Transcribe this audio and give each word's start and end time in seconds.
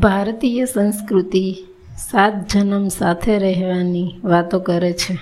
ભારતીય 0.00 0.64
સંસ્કૃતિ 0.64 1.56
સાત 2.10 2.52
જન્મ 2.52 2.88
સાથે 2.88 3.38
રહેવાની 3.38 4.14
વાતો 4.24 4.58
કરે 4.58 4.92
છે. 4.92 5.18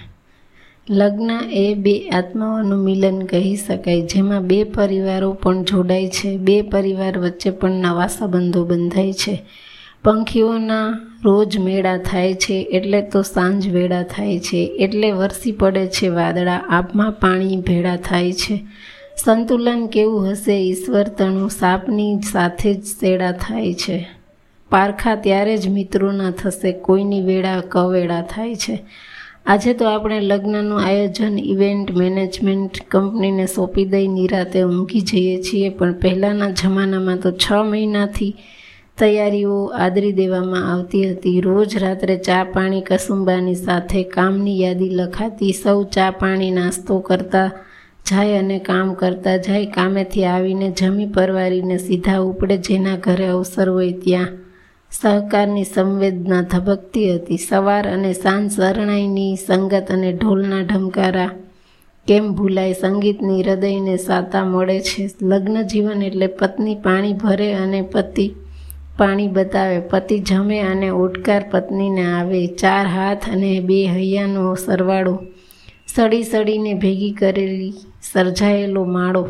લગ્ન 0.90 1.30
એ 1.52 1.74
બે 1.74 2.08
આત્માઓનું 2.08 2.84
મિલન 2.84 3.22
કહી 3.22 3.56
શકાય, 3.56 4.00
જેમાં 4.00 4.46
બે 4.46 4.64
પરિવારો 4.64 5.32
પણ 5.32 5.62
જોડાય 5.62 6.08
છે. 6.08 6.36
બે 6.36 6.62
પરિવાર 6.62 7.18
વચ્ચે 7.18 7.50
પણ 7.50 7.70
નવા 7.70 8.06
સંબંધો 8.06 8.64
બંધાય 8.64 9.12
છે. 9.12 9.42
પંખીઓના 10.04 11.00
રોજ 11.24 11.58
મેળા 11.58 11.98
થાય 11.98 12.34
છે, 12.34 12.68
એટલે 12.70 13.02
તો 13.02 13.22
સાંજ 13.22 13.68
વેળા 13.68 14.02
થાય 14.02 14.38
છે. 14.38 14.76
એટલે 14.78 15.10
વરસી 15.10 15.52
પડે 15.52 15.86
છે 15.86 16.08
વાદળા 16.08 16.56
આબમાં 16.68 17.12
પાણી 17.12 17.56
ભેળા 17.56 17.96
થાય 17.96 18.32
છે. 18.32 18.66
સંતુલન 19.24 19.86
કેવું 19.86 20.30
હશે? 20.30 20.52
ઈશ્વર 20.52 21.02
તણું 21.02 21.50
સાપની 21.50 22.20
સાથે 22.32 22.74
જ 22.74 22.84
સેડા 22.84 23.32
થાય 23.32 23.74
છે. 23.74 24.17
પારખા 24.70 25.14
ત્યારે 25.14 25.56
જ 25.56 25.68
મિત્રોના 25.68 26.30
થશે. 26.30 26.72
કોઈની 26.72 27.22
વેળા 27.22 27.62
કવેળા 27.68 28.22
થાય 28.22 28.54
છે. 28.54 28.84
આજે 29.46 29.72
તો 29.74 29.84
આપણે 29.84 30.20
લગ્નનું 30.20 30.80
આયોજન 30.80 31.38
ઇવેન્ટ 31.38 31.90
મેનેજમેન્ટ 31.90 32.70
કંપનીને 32.90 33.46
સોંપી 33.46 33.84
દઈ 33.84 34.08
નિરાતે 34.08 34.62
ઊંઘી 34.62 35.00
જઈએ 35.00 35.42
છીએ. 35.42 35.68
પણ 35.68 35.92
પહેલાંના 35.92 36.50
જમાનામાં 36.50 37.16
તો 37.16 37.30
છ 37.30 37.52
મહિનાથી 37.52 38.34
તૈયારીઓ 38.98 39.64
આદરી 39.78 40.12
દેવામાં 40.12 40.72
આવતી 40.72 41.10
હતી. 41.10 41.40
રોજ 41.40 41.76
રાત્રે 41.76 42.16
ચા 42.16 42.44
પાણી 42.44 42.80
કસુંબાની 42.80 43.54
સાથે 43.54 44.02
કામની 44.02 44.60
યાદી 44.60 44.90
લખાતી, 44.90 45.52
સૌ 45.52 45.84
ચા 45.84 46.10
પાણી 46.10 46.50
નાસ્તો 46.50 46.98
કરતા 46.98 47.50
જાય 48.10 48.38
અને 48.38 48.58
કામ 48.58 48.94
કરતા 48.94 49.36
જાય. 49.36 49.66
કામેથી 49.66 50.24
આવીને 50.24 50.70
જમી 50.70 51.06
પરવારીને 51.06 51.78
સીધા 51.78 52.18
ઉપડે, 52.18 52.56
જેના 52.56 52.96
ઘરે 52.96 53.26
અવસર 53.26 53.68
હોય 53.68 53.92
ત્યાં 53.92 54.28
સહકારની 54.92 55.64
સંવેદના 55.64 56.42
ધબકતી 56.42 57.14
હતી. 57.14 57.36
સવાર 57.36 57.88
અને 57.88 58.12
સાંજ 58.12 58.52
શરણાઈની 58.52 59.36
સંગત 59.36 59.86
અને 59.90 60.12
ઢોલના 60.12 60.60
ઢમકારા. 60.60 61.30
કેમ 62.06 62.32
ભૂલાય? 62.32 62.72
સંગીતની 62.72 63.42
હૃદયને 63.42 63.96
સાતા 63.96 64.44
મળે 64.44 64.80
છે. 64.80 65.10
લગ્ન 65.22 65.62
જીવન 65.62 66.02
એટલે 66.02 66.26
પત્ની 66.26 66.74
પાણી 66.74 67.12
ભરે 67.12 67.54
અને 67.54 67.82
પતિ 67.82 68.34
પાણી 68.98 69.28
બતાવે. 69.28 69.80
પતિ 69.80 70.18
જમે 70.18 70.60
અને 70.60 70.88
ઓટકાર 70.90 71.44
પત્નીને 71.50 72.04
આવે. 72.12 72.46
ચાર 72.46 72.86
હાથ 72.86 73.28
અને 73.30 73.60
બે 73.60 73.86
હૈયાનો 73.86 74.54
સરવાળો. 74.54 75.18
સડી 75.94 76.22
સડીને 76.22 76.74
ભેગી 76.74 77.10
કરેલી, 77.10 77.72
સર્જાયેલો 78.12 78.84
માળો. 78.84 79.28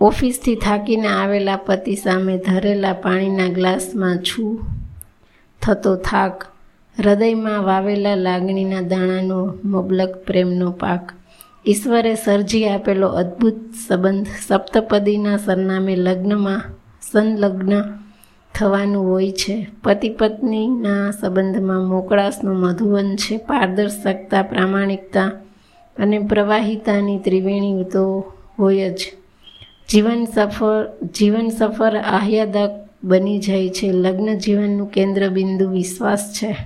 ઓફિસથી 0.00 0.54
થાકીને 0.54 1.08
આવેલા 1.08 1.56
પતિ 1.56 1.94
સામે 1.94 2.38
ધરેલા 2.38 2.92
પાણીના 2.92 3.46
ગ્લાસમાં 3.46 4.18
છું. 4.18 4.60
થતો 5.62 5.96
થાક, 5.96 6.46
હૃદયમાં 6.98 7.64
વાવેલા 7.64 8.14
લાગણીના 8.14 8.80
દાણાનો 8.80 9.54
મબલક 9.64 10.16
પ્રેમનો 10.26 10.70
પાક. 10.70 11.12
ઈશ્વરે 11.66 12.14
સર્જી 12.14 12.68
આપેલો 12.68 13.08
અદ્ભુત 13.08 13.54
સંબંધ 13.88 14.26
સપ્તપદીના 14.48 15.36
સરનામે 15.36 15.96
લગ્નમાં, 15.96 16.62
સંલગ્ન 17.12 17.82
થવાનું 18.54 19.10
હોય 19.10 19.30
છે. 19.30 19.66
પતિ 19.84 20.08
પત્નીના 20.08 21.10
સંબંધમાં 21.10 21.88
મોકળાશનું 21.88 22.56
મધુવન 22.56 23.16
છે. 23.16 23.36
પારદર્શકતા, 23.36 24.42
પ્રામાણિકતા 24.42 25.26
અને 25.98 26.18
પ્રવાહિતાની 26.18 27.18
ત્રિવેણી 27.18 27.84
તો 27.84 28.32
હોય 28.58 28.90
જ. 28.90 29.12
જીવન 29.90 30.24
સફર 30.24 30.92
જીવન 31.14 31.48
સફર 31.48 31.96
આહ્યાદક 31.96 32.88
બની 33.04 33.38
જાય 33.38 33.68
છે. 33.68 33.92
લગ્ન 33.92 34.38
જીવનનું 34.38 34.90
કેન્દ્ર 34.90 35.28
બિંદુ 35.28 35.70
વિશ્વાસ 35.70 36.32
છે. 36.32 36.56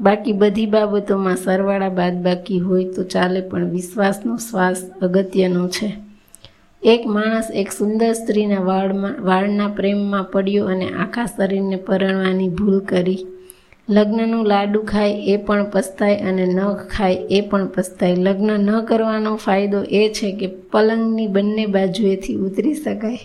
બાકી 0.00 0.32
બધી 0.32 0.66
બાબતોમાં 0.66 1.36
સરવાળા 1.36 1.88
બાદ 1.88 2.22
બાકી 2.22 2.58
હોય 2.58 2.84
તો 2.84 3.02
ચાલે, 3.02 3.40
પણ 3.40 3.70
વિશ્વાસનો 3.70 4.36
શ્વાસ 4.36 4.76
અગત્યનો 5.02 5.68
છે. 5.68 5.96
એક 6.82 7.06
માણસ 7.06 7.50
એક 7.54 7.72
સુંદર 7.72 8.12
સ્ત્રીના 8.12 8.60
વાળમાં, 8.60 9.14
વાળના 9.20 9.68
પ્રેમમાં 9.68 10.24
પડ્યો 10.24 10.66
અને 10.66 10.88
આખા 10.88 11.24
શરીરને 11.26 11.76
પરણવાની 11.76 12.48
ભૂલ 12.48 12.80
કરી. 12.80 13.26
લગ્નનું 13.90 14.46
લાડુ 14.46 14.82
ખાય 14.82 15.10
એ 15.10 15.36
પણ 15.36 15.70
પસ્તાય 15.70 16.16
અને 16.16 16.46
ન 16.46 16.72
ખાય 16.72 17.12
એ 17.12 17.40
પણ 17.40 17.66
પસ્તાય. 17.66 18.14
લગ્ન 18.14 18.60
ન 18.60 18.80
કરવાનો 18.80 19.36
ફાયદો 19.36 19.82
એ 19.82 20.12
છે 20.12 20.32
કે 20.32 20.46
પલંગની 20.46 21.26
બંને 21.26 21.66
બાજુએથી 21.66 22.34
ઉતરી 22.34 22.74
શકાય. 22.74 23.18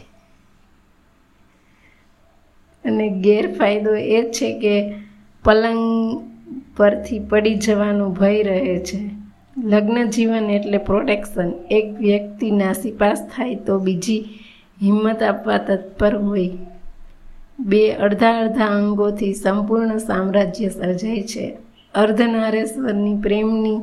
અને 2.85 3.09
ગેરફાયદો 3.09 3.95
એ 3.95 4.31
છે 4.31 4.59
કે 4.59 4.93
પલંગ 5.43 6.21
પરથી 6.77 7.19
પડી 7.19 7.55
જવાનો 7.55 8.09
ભય 8.09 8.43
રહે 8.43 8.79
છે. 8.79 9.09
લગ્ન 9.63 10.09
જીવન 10.09 10.49
એટલે 10.49 10.77
પ્રોટેક્શન. 10.77 11.53
એક 11.71 11.93
વ્યક્તિ 11.99 12.51
નાસીપાસ 12.51 13.29
થાય 13.35 13.55
તો 13.55 13.79
બીજી 13.79 14.25
હિંમત 14.81 15.23
આપવા 15.23 15.57
તત્પર 15.57 16.15
હોય. 16.15 16.49
બે 17.59 17.91
અડધા 17.91 18.39
અડધા 18.39 18.65
અંગોથી 18.65 19.33
સંપૂર્ણ 19.33 19.97
સામ્રાજ્ય 19.97 20.69
સર્જાય 20.69 21.21
છે. 21.21 21.57
અર્ધનારેશ્વરની 21.95 23.17
પ્રેમની 23.17 23.79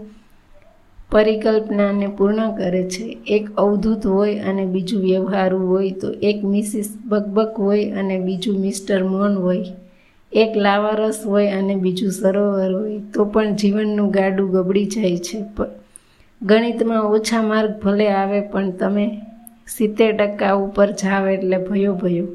પરિકલ્પનાને 1.10 2.06
પૂર્ણ 2.06 2.50
કરે 2.56 2.82
છે. 2.88 3.18
એક 3.26 3.56
અવધૂત 3.56 4.06
હોય 4.06 4.38
અને 4.38 4.66
બીજું 4.66 5.02
વ્યવહારુ 5.02 5.58
હોય 5.58 5.90
તો 5.90 6.12
એક 6.12 6.44
મિસિસ 6.44 6.98
બકબક 7.04 7.54
હોય 7.58 7.90
અને 7.90 8.18
બીજું 8.18 8.58
મિસ્ટર 8.58 9.04
મોન 9.04 9.34
હોય. 9.36 9.64
એક 10.32 10.56
લાવારસ 10.56 11.22
હોય 11.26 11.48
અને 11.48 11.74
બીજું 11.74 12.10
સરોવર 12.10 12.74
હોય 12.74 12.98
તો 12.98 13.24
પણ 13.24 13.54
જીવનનું 13.54 14.10
ગાડું 14.10 14.50
ગબડી 14.50 14.84
જાય 14.84 15.16
છે. 15.16 15.44
ગણિતમાં 16.42 17.02
ઓછા 17.02 17.42
માર્ક 17.42 17.82
ભલે 17.82 18.08
આવે 18.08 18.40
પણ 18.40 18.70
તમે 18.70 19.20
સિત્તેર 19.68 20.16
ટકા 20.16 20.52
ઉપર 20.52 20.90
જાવ 20.90 21.28
એટલે 21.28 21.58
ભયો 21.58 21.94
ભયો. 21.94 22.26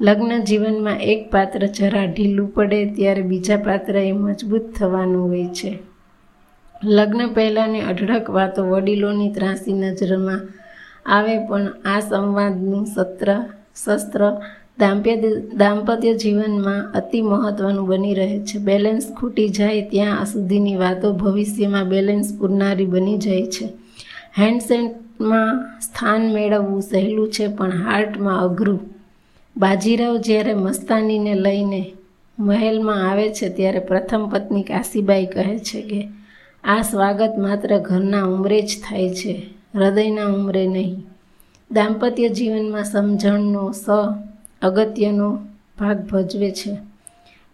લગ્ન 0.00 0.42
જીવનમાં 0.44 1.00
એક 1.00 1.30
પાત્ર 1.30 1.66
જરા 1.66 2.06
ઢીલું 2.06 2.54
પડે 2.54 2.84
ત્યારે 2.86 3.22
બીજા 3.22 3.56
પાત્ર 3.56 3.96
એ 3.96 4.12
મજબૂત 4.12 4.66
થવાનું 4.74 5.20
હોય 5.20 5.46
છે. 5.46 5.78
લગ્ન 6.84 7.32
પહેલાંની 7.34 7.80
અઢળક 7.80 8.30
વાતો 8.30 8.62
વડીલોની 8.62 9.30
ત્રાસી 9.30 9.72
નજરમાં 9.72 10.40
આવે 11.06 11.38
પણ 11.38 11.66
આ 11.84 12.00
સંવાદનું 12.00 12.84
સત્ર, 12.84 13.28
શસ્ત્ર 13.74 14.22
દાંપ્ય 14.78 15.16
દાંપત્ય 15.56 16.14
જીવનમાં 16.14 16.92
અતિ 16.92 17.22
મહત્ત્વનું 17.22 17.86
બની 17.86 18.14
રહે 18.14 18.38
છે. 18.38 18.58
બેલેન્સ 18.58 19.06
ખૂટી 19.20 19.48
જાય 19.48 19.82
ત્યાં 19.82 20.24
સુધીની 20.24 20.76
વાતો 20.76 21.12
ભવિષ્યમાં 21.12 21.88
બેલેન્સ 21.88 22.28
પૂરનારી 22.38 22.84
બની 22.84 23.18
જાય 23.18 23.46
છે. 23.46 23.66
હેન્ડસેટમાં 24.38 25.80
સ્થાન 25.80 26.32
મેળવવું 26.32 26.80
સહેલું 26.80 27.30
છે 27.30 27.48
પણ 27.48 27.70
હાર્ટમાં 27.70 28.40
અઘરું 28.40 28.97
બાજીરાવ 29.58 30.16
જ્યારે 30.16 30.54
મસ્તાનીને 30.54 31.34
લઈને 31.34 31.92
મહેલમાં 32.38 33.10
આવે 33.10 33.28
છે, 33.28 33.48
ત્યારે 33.48 33.78
પ્રથમ 33.78 34.28
પત્ની 34.28 34.62
કાશીબાઈ 34.62 35.26
કહે 35.26 35.58
છે 35.58 35.82
કે, 35.82 36.08
આ 36.64 36.82
સ્વાગત 36.82 37.38
માત્ર 37.38 37.78
ઘરના 37.78 38.24
ઉંમરે 38.24 38.62
જ 38.62 38.80
થાય 38.88 39.14
છે, 39.14 39.42
હૃદયના 39.74 40.26
ઉંમરે 40.26 40.66
નહીં. 40.66 41.06
દાંપત્ય 41.72 42.28
જીવનમાં 42.28 42.84
સમજણનો 42.84 43.72
સ 43.72 43.84
અગત્યનો 44.62 45.38
ભાગ 45.78 46.06
ભજવે 46.06 46.50
છે. 46.50 46.78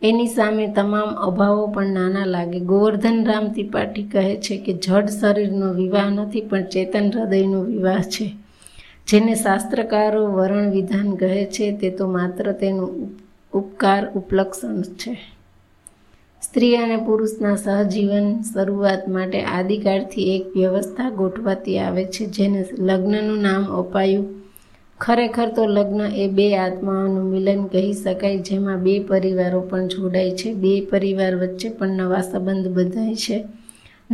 એની 0.02 0.26
સામે 0.26 0.68
તમામ 0.68 1.08
અભાવો 1.08 1.66
પણ 1.66 1.86
નાના 1.86 2.24
લાગે. 2.24 2.60
ગોવર્ધન 2.60 3.24
રામ 3.24 3.52
ત્રિપાઠી 3.52 4.02
કહે 4.02 4.36
છે 4.36 4.56
કે, 4.56 4.72
જડ 4.72 5.08
શરીરનો 5.08 5.72
વિવાહ 5.72 6.10
નથી, 6.10 6.40
પણ 6.40 6.62
ચેતન 6.62 7.10
હૃદયનો 7.10 7.60
વિવાહ 7.62 8.02
છે. 8.02 8.43
જેને 9.08 9.34
શાસ્ત્રકારો 9.34 10.26
વરણ 10.26 10.70
વિધાન 10.70 11.16
કહે 11.16 11.44
છે, 11.44 11.72
તે 11.72 11.90
તો 11.90 12.06
માત્ર 12.06 12.52
તેનું 12.52 13.10
ઉપકાર 13.52 14.10
ઉપલક્ષણ 14.14 14.82
છે. 14.82 15.18
સ્ત્રી 16.42 16.76
અને 16.76 16.96
પુરુષના 16.96 17.56
સહજીવન 17.56 18.42
શરૂઆત 18.42 19.08
માટે 19.08 19.42
આદિકાળથી 19.42 20.36
એક 20.36 20.44
વ્યવસ્થા 20.56 21.10
ગોઠવાતી 21.10 21.78
આવે 21.78 22.04
છે, 22.04 22.26
જેને 22.26 22.66
લગ્નનું 22.78 23.40
નામ 23.40 23.64
અપાયું. 23.64 24.26
ખરેખર 25.00 25.48
તો 25.48 25.66
લગ્ન 25.66 26.00
એ 26.00 26.28
બે 26.28 26.56
આત્માઓનું 26.56 27.24
મિલન 27.24 27.62
કહી 27.64 27.92
શકાય, 27.92 28.38
જેમાં 28.38 28.82
બે 28.82 29.00
પરિવારો 29.00 29.60
પણ 29.60 29.88
જોડાય 29.88 30.30
છે. 30.30 30.54
બે 30.54 30.80
પરિવાર 30.80 31.34
વચ્ચે 31.36 31.68
પણ 31.68 31.88
નવા 31.88 32.20
સંબંધ 32.20 32.68
બંધાય 32.68 33.14
છે. 33.14 33.38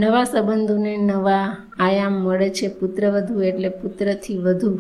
નવા 0.01 0.25
સંબંધોને 0.25 0.97
નવા 0.97 1.57
આયામ 1.79 2.13
મળે 2.13 2.51
છે 2.51 2.69
પુત્રવધુ 2.69 3.43
એટલે 3.43 3.69
પુત્રથી 3.69 4.39
વધુ. 4.39 4.79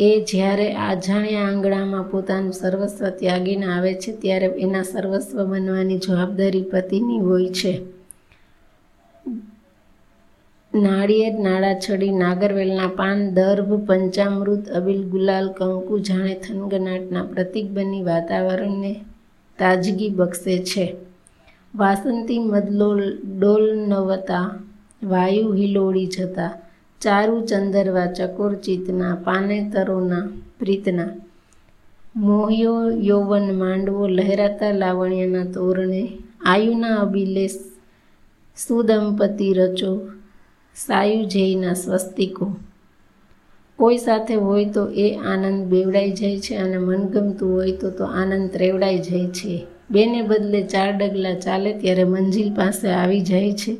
એ 0.00 0.24
જ્યારે 0.30 0.74
અજાણ્યા 0.74 1.42
આંગણામાં 1.42 2.10
પોતાનું 2.10 2.52
સર્વસ્વ 2.52 3.08
ત્યાગીને 3.08 3.66
આવે 3.66 3.94
છે, 3.94 4.12
ત્યારે 4.12 4.46
એના 4.46 4.82
સર્વસ્વ 4.82 5.44
બનવાની 5.44 5.98
જવાબદારી 5.98 6.62
પતિની 6.62 7.18
હોય 7.18 7.48
છે. 7.48 7.72
નાળિયેર 10.74 11.34
નાળા 11.40 11.74
છડી 11.74 12.10
નાગરવેલના 12.10 12.86
પાન, 12.86 13.18
દર્ભ, 13.34 13.86
પંચામૃત, 13.86 14.68
અબિલ, 14.68 15.02
ગુલાલ, 15.04 15.46
કંકુ 15.52 15.98
જાણે 15.98 16.34
થનગનાટના 16.34 17.22
પ્રતીક 17.22 17.66
બની 17.70 18.02
વાતાવરણને 18.02 18.92
તાજગી 19.58 20.10
બક્ષે 20.10 20.58
છે. 20.58 20.96
વાસંતી 21.74 22.38
મદલોલ 22.38 23.18
ડોલ 23.38 23.78
નવતા, 23.78 24.58
વાયુ 25.02 25.52
હિલોળી 25.52 26.06
જતા, 26.06 26.60
ચારુ 27.00 27.46
ચંદરવા 27.46 28.06
ચકોરચિતના 28.06 29.14
પાનેતરોના 29.14 30.28
પ્રીતના. 30.58 31.08
મોહ્યો 32.16 32.90
યૌવન 33.00 33.58
માંડવો 33.58 34.06
લહેરાતા 34.06 34.70
લાવણ્યના 34.70 35.44
તોરણે, 35.44 36.08
આયુના 36.46 36.96
અભિલેષ, 36.96 37.50
સુદંપતિ 38.56 39.52
રચો, 39.52 40.08
સાયુજયના 40.76 41.74
સ્વસ્તિકો. 41.74 42.56
કોઈ 43.78 43.98
સાથે 43.98 44.34
હોય 44.34 44.64
તો 44.64 44.90
એ 44.90 45.14
આનંદ 45.14 45.66
બેવડાઈ 45.66 46.10
જાય 46.10 46.40
છે 46.40 46.56
અને 46.56 46.78
મનગમતું 46.78 47.52
હોય 47.52 47.72
તો 47.72 47.90
તો 47.90 48.04
આનંદ 48.04 48.50
ત્રેવડાઈ 48.50 48.98
જાય 48.98 49.26
છે. 49.26 49.66
બેને 49.90 50.22
બદલે 50.22 50.62
ચાર 50.62 50.96
ડગલા 50.96 51.34
ચાલે 51.34 51.72
ત્યારે 51.72 52.04
મંજિલ 52.04 52.54
પાસે 52.54 52.88
આવી 52.88 53.20
જાય 53.20 53.52
છે. 53.52 53.76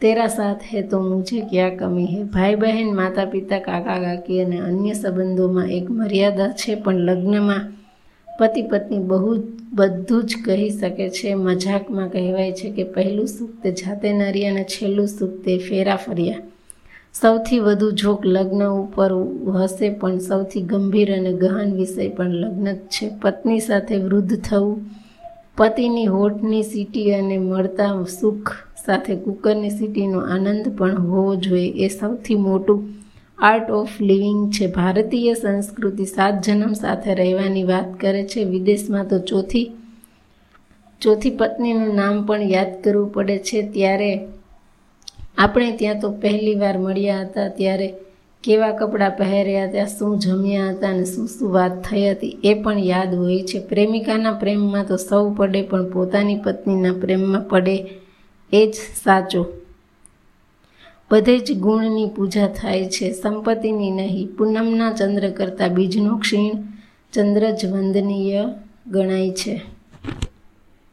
તેરા 0.00 0.26
સાથ 0.26 0.62
હે 0.72 0.82
તો 0.82 0.98
મુજે 1.00 1.40
ક્યાં 1.40 1.76
કમી 1.76 2.06
હે? 2.06 2.22
ભાઈ 2.22 2.54
બહેન 2.54 2.96
માતા 2.96 3.24
પિતા 3.24 3.58
કાકા 3.58 3.98
કાકી 3.98 4.40
અને 4.40 4.58
અન્ય 4.58 4.92
સંબંધોમાં 4.92 5.70
એક 5.70 5.90
મર્યાદા 5.90 6.48
છે, 6.48 6.74
પણ 6.74 6.94
લગ્નમાં 6.94 7.72
પતિ 8.38 8.62
પત્ની 8.62 8.98
બહુ 8.98 9.36
બધું 9.72 10.24
જ 10.24 10.34
કહી 10.44 10.70
શકે 10.70 11.10
છે. 11.10 11.34
મજાકમાં 11.34 12.08
કહેવાય 12.08 12.52
છે 12.52 12.70
કે 12.70 12.84
પહેલું 12.84 13.26
સુખ 13.26 13.50
તે 13.62 13.70
જાતે 13.70 14.12
નરી 14.12 14.46
અને 14.46 14.64
છેલ્લું 14.64 15.06
સુખ 15.06 15.44
તે 15.44 15.58
ફેરા 15.58 15.96
ફર્યા. 15.96 16.34
સૌથી 17.20 17.58
વધુ 17.58 17.90
જોક 17.90 18.26
લગ્ન 18.26 18.62
ઉપર 18.64 19.12
હશે 19.56 19.88
પણ 19.90 20.18
સૌથી 20.18 20.60
ગંભીર 20.62 21.08
અને 21.14 21.32
ગહન 21.32 21.70
વિષય 21.74 22.08
પણ 22.08 22.34
લગ્ન 22.34 22.66
જ 22.72 22.76
છે. 22.76 23.06
પત્ની 23.22 23.60
સાથે 23.60 23.96
વૃદ્ધ 23.96 24.40
થવું, 24.40 24.76
પતિની 25.56 26.06
હોઠની 26.06 26.62
સીટી 26.62 27.14
અને 27.14 27.38
મળતા 27.38 28.04
સુખ 28.20 28.52
સાથે 28.84 29.16
કુકરની 29.16 29.70
સીટીનો 29.70 30.18
આનંદ 30.18 30.70
પણ 30.78 30.96
હોવો 30.98 31.34
જોઈએ. 31.36 31.72
એ 31.84 31.88
સૌથી 31.88 32.34
મોટું 32.34 32.80
આર્ટ 33.38 33.70
ઓફ 33.70 34.00
લિવિંગ 34.00 34.40
છે. 34.52 34.66
ભારતીય 34.66 35.34
સંસ્કૃતિ 35.34 36.04
સાત 36.04 36.34
જન્મ 36.44 36.72
સાથે 36.72 37.14
રહેવાની 37.14 37.62
વાત 37.64 38.00
કરે 38.00 38.24
છે. 38.24 38.44
વિદેશમાં 38.44 39.08
તો 39.08 39.18
ચોથી 39.18 39.66
ચોથી 41.02 41.30
પત્નીનું 41.30 41.94
નામ 41.94 42.26
પણ 42.26 42.42
યાદ 42.42 42.72
કરવું 42.84 43.12
પડે 43.12 43.38
છે. 43.38 43.58
ત્યારે 43.72 44.10
આપણે 45.38 45.72
ત્યાં 45.72 46.00
તો 46.00 46.10
પહેલી 46.12 46.54
વાર 46.54 46.78
મળ્યા 46.78 47.20
હતા 47.20 47.48
ત્યારે 47.48 47.88
કેવા 48.44 48.72
કપડાં 48.72 49.10
પહેર્યા 49.10 49.68
હતા, 49.68 49.84
શું 49.84 50.18
જમ્યા 50.18 50.70
હતા 50.70 50.88
અને 50.88 51.04
શું 51.04 51.28
શું 51.28 51.52
વાત 51.52 51.84
થઈ 51.84 52.10
હતી 52.10 52.38
એ 52.44 52.54
પણ 52.54 52.78
યાદ 52.78 53.14
હોય 53.14 53.42
છે. 53.42 53.58
પ્રેમિકાના 53.60 54.32
પ્રેમમાં 54.32 54.86
તો 54.86 54.96
સૌ 54.96 55.34
પડે 55.34 55.62
પણ 55.62 55.90
પોતાની 55.90 56.36
પત્નીના 56.36 56.92
પ્રેમમાં 56.92 57.48
પડે 57.48 57.76
એ 58.52 58.66
જ 58.66 58.74
સાચો. 59.04 59.46
બધે 61.10 61.38
જ 61.38 61.58
ગુણની 61.58 62.08
પૂજા 62.16 62.46
થાય 62.46 62.86
છે, 62.88 63.12
સંપત્તિની 63.12 63.90
નહીં, 63.90 64.28
પૂનમના 64.36 64.92
ચંદ્ર 64.92 65.30
કરતાં 65.30 65.68
બીજનો 65.68 66.18
ક્ષીણ 66.18 66.54
ચંદ્ર 67.12 67.50
જ 67.50 67.66
વંદનીય 67.66 68.42
ગણાય 68.86 69.30
છે. 69.30 69.60